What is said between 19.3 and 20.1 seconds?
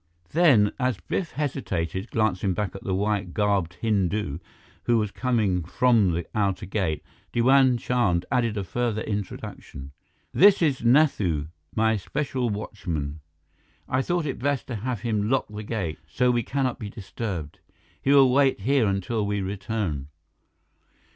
return."